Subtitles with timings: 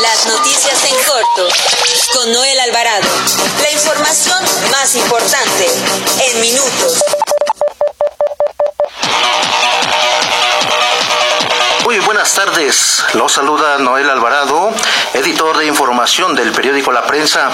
[0.00, 1.48] Las noticias en corto
[2.14, 3.06] con Noel Alvarado.
[3.62, 5.66] La información más importante
[6.30, 7.13] en minutos.
[11.94, 14.74] Muy buenas tardes, los saluda Noel Alvarado,
[15.12, 17.52] editor de información del periódico La Prensa.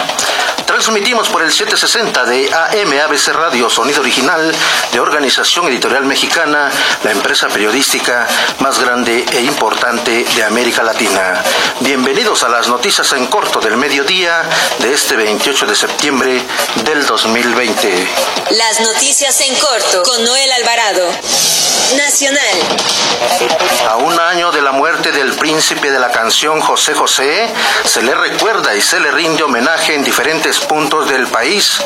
[0.64, 4.50] Transmitimos por el 760 de AM ABC Radio, sonido original
[4.93, 6.71] de Organización Editorial Mexicana,
[7.05, 8.27] la empresa periodística
[8.61, 11.45] más grande e importante de América Latina.
[11.81, 14.43] Bienvenidos a las noticias en corto del mediodía
[14.79, 16.43] de este 28 de septiembre
[16.86, 18.09] del 2020.
[18.53, 21.11] Las noticias en corto con Noel Alvarado.
[21.96, 22.57] Nacional.
[23.89, 27.49] A un año de la muerte del príncipe de la canción José José,
[27.86, 31.82] se le recuerda y se le rinde homenaje en diferentes puntos del país.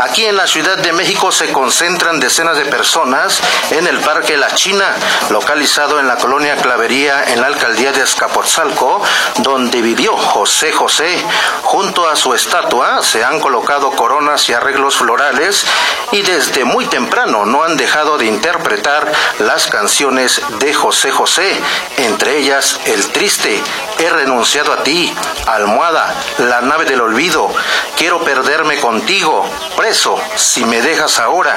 [0.00, 4.54] Aquí en la Ciudad de México se concentran decenas de personas en el Parque La
[4.54, 4.84] China,
[5.30, 9.00] localizado en la colonia Clavería en la alcaldía de Escapotzalco,
[9.38, 11.24] donde vivió José José.
[11.62, 15.64] Junto a su estatua se han colocado coronas y arreglos florales
[16.12, 21.58] y desde muy temprano no han dejado de interpretar las canciones de José José,
[21.96, 23.62] entre ellas El Triste,
[23.98, 25.14] He renunciado a ti,
[25.46, 27.48] Almohada, La nave del olvido,
[27.96, 29.44] Quiero perderme contigo,
[29.76, 31.56] preso, si me dejas ahora,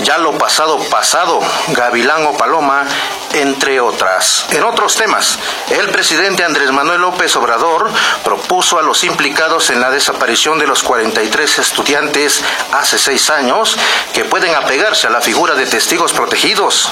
[0.00, 2.84] ya lo pasado pasado, Gavilán o Paloma,
[3.34, 4.46] entre otras.
[4.50, 5.38] En otros temas,
[5.70, 7.90] el presidente Andrés Manuel López Obrador
[8.24, 13.76] propuso a los implicados en la desaparición de los 43 estudiantes hace seis años
[14.12, 16.90] que pueden apegarse a la figura de testigos protegidos.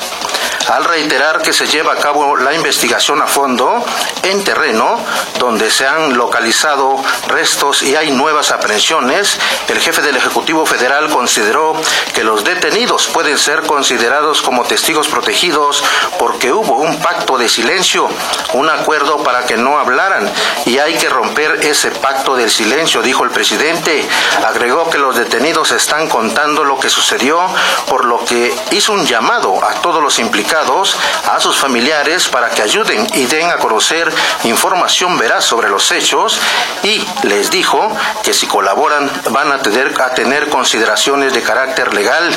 [0.69, 3.85] Al reiterar que se lleva a cabo la investigación a fondo
[4.23, 5.05] en terreno,
[5.39, 11.73] donde se han localizado restos y hay nuevas aprehensiones, el jefe del Ejecutivo Federal consideró
[12.15, 15.83] que los detenidos pueden ser considerados como testigos protegidos
[16.31, 18.09] porque hubo un pacto de silencio,
[18.53, 20.31] un acuerdo para que no hablaran
[20.65, 24.09] y hay que romper ese pacto del silencio, dijo el presidente.
[24.47, 27.41] Agregó que los detenidos están contando lo que sucedió,
[27.89, 30.97] por lo que hizo un llamado a todos los implicados,
[31.29, 34.09] a sus familiares, para que ayuden y den a conocer
[34.45, 36.39] información veraz sobre los hechos
[36.85, 37.91] y les dijo
[38.23, 42.31] que si colaboran van a tener, a tener consideraciones de carácter legal.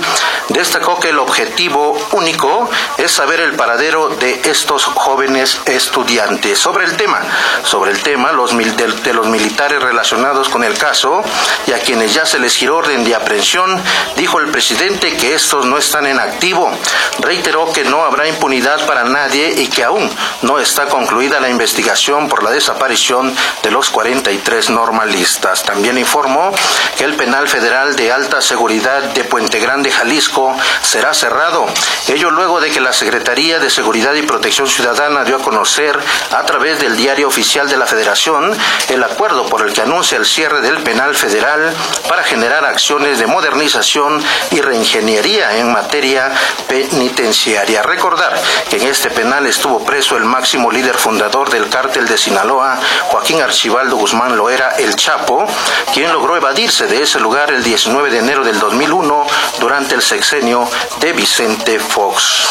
[0.49, 2.67] Destacó que el objetivo único
[2.97, 6.57] es saber el paradero de estos jóvenes estudiantes.
[6.57, 7.19] Sobre el tema,
[7.63, 11.21] sobre el tema los, de, de los militares relacionados con el caso
[11.67, 13.81] y a quienes ya se les giró orden de aprehensión,
[14.15, 16.71] dijo el presidente que estos no están en activo.
[17.19, 20.09] Reiteró que no habrá impunidad para nadie y que aún
[20.43, 25.63] no está concluida la investigación por la desaparición de los 43 normalistas.
[25.63, 26.51] También informó
[26.97, 31.65] que el penal federal de alta seguridad de Puente Grande, Jalisco, será cerrado.
[32.07, 36.45] Ello luego de que la Secretaría de Seguridad y Protección Ciudadana dio a conocer a
[36.45, 38.55] través del diario oficial de la Federación
[38.89, 41.73] el acuerdo por el que anuncia el cierre del penal federal
[42.07, 46.31] para generar acciones de modernización y reingeniería en materia
[46.67, 47.81] penitenciaria.
[47.81, 48.39] Recordar
[48.69, 53.41] que en este penal estuvo preso el máximo líder fundador del cártel de Sinaloa, Joaquín
[53.41, 55.47] Archibaldo Guzmán Loera El Chapo,
[55.95, 59.25] quien logró evadirse de ese lugar el 19 de enero del 2001
[59.59, 60.69] durante el sexenio
[60.99, 62.47] de Vicente Fox.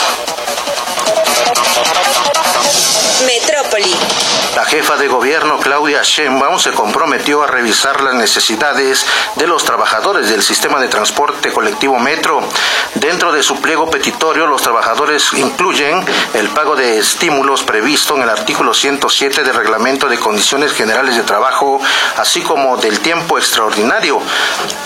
[3.26, 3.96] Metrópoli.
[4.62, 10.30] La jefa de gobierno Claudia Sheinbaum se comprometió a revisar las necesidades de los trabajadores
[10.30, 12.40] del sistema de transporte colectivo Metro.
[12.94, 18.28] Dentro de su pliego petitorio, los trabajadores incluyen el pago de estímulos previsto en el
[18.28, 21.80] artículo 107 del Reglamento de Condiciones Generales de Trabajo,
[22.16, 24.20] así como del tiempo extraordinario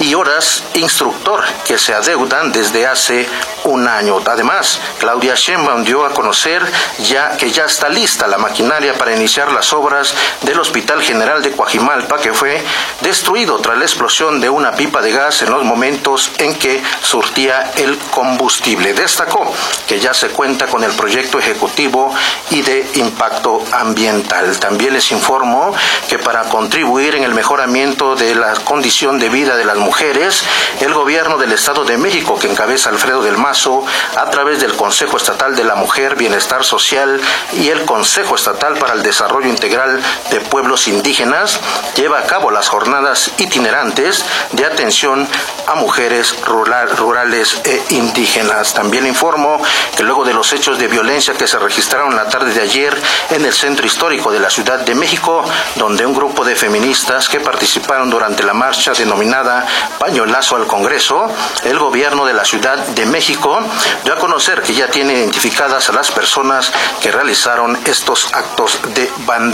[0.01, 3.29] y horas instructor que se adeudan desde hace
[3.65, 4.23] un año.
[4.25, 6.65] Además, Claudia Sheinbaum dio a conocer
[7.01, 11.53] ya que ya está lista la maquinaria para iniciar las obras del Hospital General de
[11.53, 12.63] Coajimalpa, que fue
[13.01, 17.73] destruido tras la explosión de una pipa de gas en los momentos en que surtía
[17.77, 18.95] el combustible.
[18.95, 19.53] Destacó
[19.87, 22.15] que ya se cuenta con el proyecto ejecutivo
[22.51, 24.59] y de impacto ambiental.
[24.59, 25.75] También les informo
[26.09, 30.45] que para contribuir en el mejoramiento de la condición de vida de las mujeres,
[30.81, 33.85] el gobierno del Estado de México, que encabeza Alfredo del Mazo,
[34.17, 37.21] a través del Consejo Estatal de la Mujer, Bienestar Social
[37.53, 41.59] y el Consejo Estatal para el Desarrollo Integral de Pueblos Indígenas,
[41.97, 44.23] lleva a cabo las jornadas itinerantes
[44.53, 45.27] de atención
[45.67, 48.75] a mujeres rurales e indígenas.
[48.75, 49.59] También informo
[49.97, 52.95] que luego de los hechos de violencia que se registraron la tarde de ayer
[53.31, 55.43] en el centro histórico de la Ciudad de México,
[55.77, 59.67] donde un grupo de feministas que participaron durante la marcha denominada
[59.99, 61.29] Pañolazo al Congreso,
[61.65, 63.59] el gobierno de la Ciudad de México
[64.05, 66.71] dio a conocer que ya tiene identificadas a las personas
[67.01, 69.46] que realizaron estos actos de vandalismo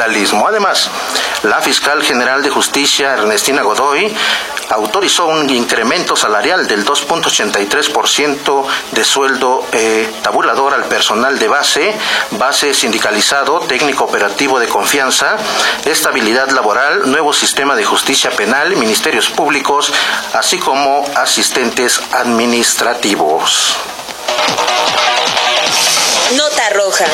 [0.47, 0.91] Además,
[1.43, 4.15] la fiscal general de justicia, Ernestina Godoy,
[4.71, 11.95] autorizó un incremento salarial del 2.83% de sueldo eh, tabulador al personal de base,
[12.33, 15.37] base sindicalizado, técnico operativo de confianza,
[15.85, 19.93] estabilidad laboral, nuevo sistema de justicia penal, ministerios públicos,
[20.33, 23.77] así como asistentes administrativos.
[26.37, 27.07] Nota roja.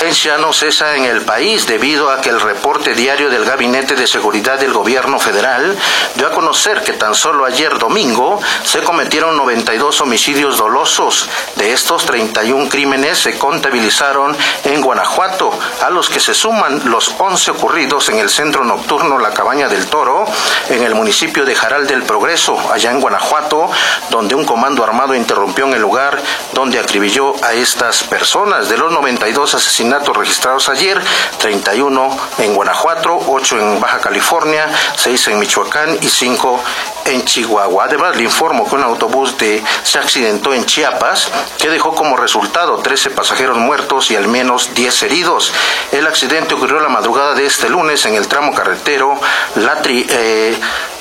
[0.00, 4.06] La no cesa en el país debido a que el reporte diario del Gabinete de
[4.06, 5.76] Seguridad del Gobierno Federal
[6.14, 11.28] dio a conocer que tan solo ayer domingo se cometieron 92 homicidios dolosos.
[11.56, 15.50] De estos 31 crímenes se contabilizaron en Guanajuato,
[15.82, 19.86] a los que se suman los 11 ocurridos en el centro nocturno La Cabaña del
[19.86, 20.24] Toro,
[20.70, 23.70] en el municipio de Jaral del Progreso, allá en Guanajuato,
[24.08, 26.22] donde un comando armado interrumpió en el lugar
[26.60, 28.68] donde acribilló a estas personas.
[28.68, 31.00] De los 92 asesinatos registrados ayer,
[31.38, 36.62] 31 en Guanajuato, 8 en Baja California, 6 en Michoacán y 5
[37.06, 37.84] en Chihuahua.
[37.84, 42.76] Además, le informo que un autobús de, se accidentó en Chiapas, que dejó como resultado
[42.76, 45.52] 13 pasajeros muertos y al menos 10 heridos.
[45.92, 49.18] El accidente ocurrió la madrugada de este lunes en el tramo carretero
[49.54, 50.58] La eh,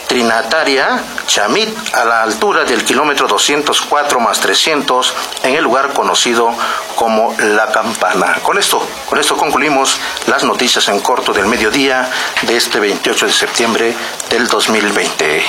[0.09, 5.13] Trinataria Chamit a la altura del kilómetro 204 más 300
[5.43, 6.51] en el lugar conocido
[6.95, 8.39] como La Campana.
[8.41, 12.09] Con esto, con esto concluimos las noticias en corto del mediodía
[12.41, 13.95] de este 28 de septiembre
[14.31, 15.45] del 2020.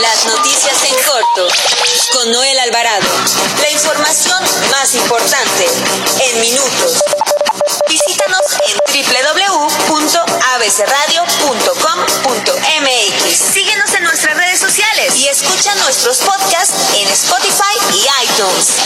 [0.00, 1.48] Las noticias en corto
[2.12, 3.06] con Noel Alvarado.
[3.60, 4.42] La información
[4.72, 5.68] más importante
[6.24, 7.17] en minutos.
[10.78, 13.52] www.abcradio.com.mx.
[13.52, 18.76] Síguenos en nuestras redes sociales y escucha nuestros podcasts en Spotify y iTunes.